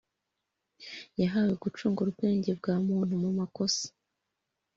[1.21, 3.85] yahawe gucungura ubwenge bwa muntu mu makosa,